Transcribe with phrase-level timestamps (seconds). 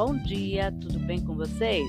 [0.00, 1.86] bom dia, tudo bem com vocês?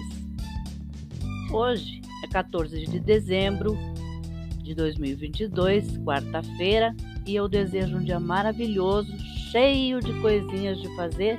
[1.50, 3.78] Hoje é 14 de dezembro
[4.58, 6.94] de 2022, quarta-feira,
[7.26, 9.18] e eu desejo um dia maravilhoso,
[9.50, 11.38] cheio de coisinhas de fazer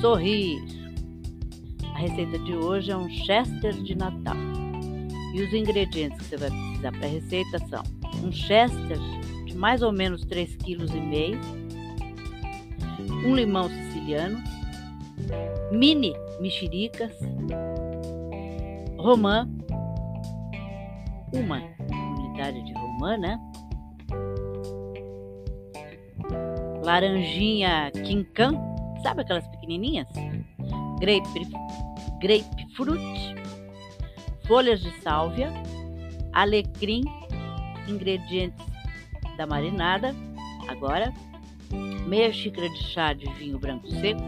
[0.00, 0.64] sorrir.
[1.94, 4.36] A receita de hoje é um Chester de Natal.
[5.34, 7.82] E os ingredientes que você vai precisar para a receita são
[8.24, 8.98] um Chester
[9.44, 11.38] de mais ou menos 3,5 kg,
[13.26, 14.42] um limão siciliano,
[15.70, 17.12] mini mexericas,
[18.98, 19.48] romã,
[21.32, 23.38] uma unidade de romã, né?
[26.84, 28.52] Laranjinha quincan,
[29.02, 30.08] sabe aquelas pequenininhas?
[31.00, 31.48] Grape,
[32.20, 33.34] grapefruit,
[34.46, 35.52] folhas de sálvia,
[36.32, 37.02] alecrim,
[37.88, 38.64] ingredientes
[39.36, 40.14] da marinada.
[40.68, 41.12] Agora,
[42.06, 44.20] meia xícara de chá de vinho branco seco,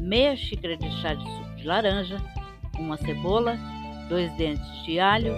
[0.00, 2.16] meia xícara de chá de suco de laranja,
[2.78, 3.58] uma cebola,
[4.08, 5.34] dois dentes de alho,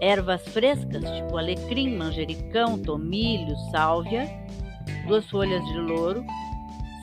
[0.00, 4.28] ervas frescas tipo alecrim, manjericão, tomilho, sálvia,
[5.06, 6.24] duas folhas de louro,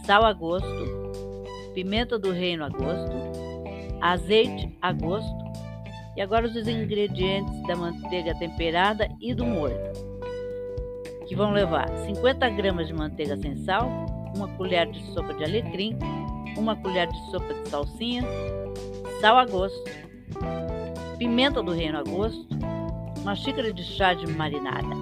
[0.05, 1.11] sal a gosto,
[1.73, 3.13] pimenta do reino a gosto,
[4.01, 5.43] azeite a gosto
[6.15, 9.77] e agora os ingredientes da manteiga temperada e do molho,
[11.27, 13.89] que vão levar 50 gramas de manteiga sem sal,
[14.35, 15.97] uma colher de sopa de alecrim,
[16.57, 18.23] uma colher de sopa de salsinha,
[19.21, 19.83] sal a gosto,
[21.17, 22.47] pimenta do reino a gosto,
[23.21, 24.95] uma xícara de chá de marinada,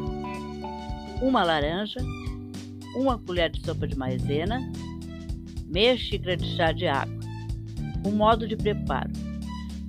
[1.22, 2.00] uma laranja,
[2.96, 4.62] uma colher de sopa de maisena,
[5.68, 7.20] meia xícara de chá de água.
[8.06, 9.12] O modo de preparo: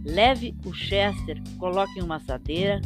[0.04, 2.80] leve o chester, coloque em uma assadeira,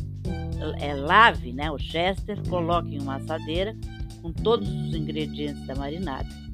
[0.80, 3.76] é, lave né, o chester, coloque em uma assadeira
[4.22, 6.45] com todos os ingredientes da marinada.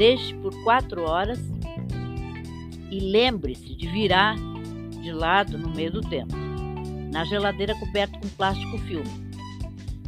[0.00, 1.38] Deixe por 4 horas
[2.90, 4.34] e lembre-se de virar
[5.02, 6.34] de lado no meio do tempo.
[7.12, 9.10] Na geladeira coberto com plástico filme.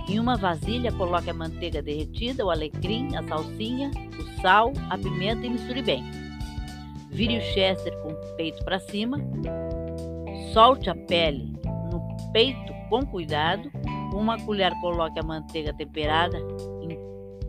[0.08, 5.44] Em uma vasilha, coloque a manteiga derretida, o alecrim, a salsinha, o sal, a pimenta
[5.44, 6.02] e misture bem.
[7.10, 9.18] Vire o chester com o peito para cima.
[10.54, 11.52] Solte a pele
[11.92, 13.70] no peito com cuidado.
[14.14, 16.71] Uma colher, coloque a manteiga temperada em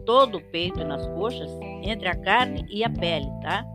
[0.05, 1.49] todo o peito e nas coxas,
[1.83, 3.65] entre a carne e a pele, tá?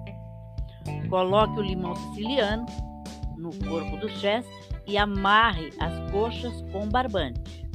[1.09, 2.67] Coloque o limão siciliano
[3.37, 7.67] no corpo do chester e amarre as coxas com barbante.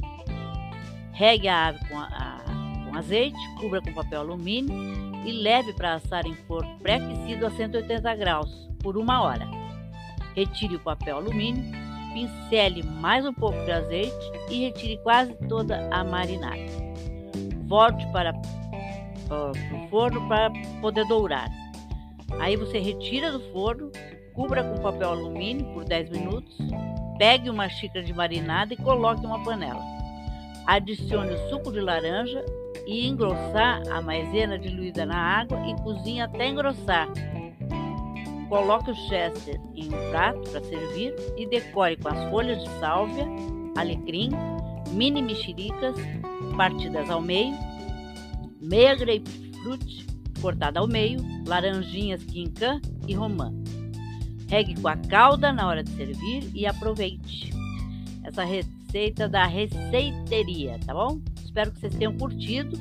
[1.12, 2.40] Regue a ave com, a,
[2.84, 4.74] com azeite, cubra com papel alumínio
[5.24, 9.48] e leve para assar em forno pré-aquecido a 180 graus por uma hora.
[10.34, 11.64] Retire o papel alumínio,
[12.12, 16.93] pincele mais um pouco de azeite e retire quase toda a marinada.
[17.74, 20.48] Volte para, o forno para
[20.80, 21.50] poder dourar.
[22.38, 23.90] Aí você retira do forno,
[24.32, 26.56] cubra com papel alumínio por 10 minutos,
[27.18, 29.82] pegue uma xícara de marinada e coloque uma panela.
[30.68, 32.44] Adicione o suco de laranja
[32.86, 37.08] e engrossar a maisena diluída na água e cozinhe até engrossar.
[38.48, 43.26] Coloque o chester em um prato para servir e decore com as folhas de sálvia,
[43.76, 44.30] alecrim,
[44.94, 45.94] mini mexericas
[46.56, 47.54] partidas ao meio,
[48.60, 50.06] meia grapefruit
[50.40, 53.52] cortada ao meio, laranjinhas quincan e romã.
[54.48, 57.50] Regue com a calda na hora de servir e aproveite
[58.22, 61.20] essa receita da receiteria, tá bom?
[61.44, 62.78] Espero que vocês tenham curtido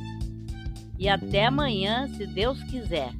[1.00, 3.12] e até amanhã, se Deus quiser.